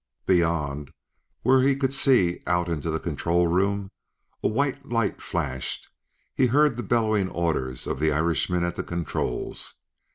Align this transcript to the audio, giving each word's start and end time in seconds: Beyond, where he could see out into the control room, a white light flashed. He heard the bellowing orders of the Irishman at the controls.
Beyond, 0.25 0.89
where 1.43 1.61
he 1.61 1.75
could 1.75 1.93
see 1.93 2.41
out 2.47 2.67
into 2.67 2.89
the 2.89 2.99
control 2.99 3.45
room, 3.45 3.91
a 4.41 4.47
white 4.47 4.87
light 4.89 5.21
flashed. 5.21 5.89
He 6.33 6.47
heard 6.47 6.75
the 6.75 6.81
bellowing 6.81 7.29
orders 7.29 7.85
of 7.85 7.99
the 7.99 8.11
Irishman 8.11 8.63
at 8.63 8.75
the 8.77 8.83
controls. 8.83 9.75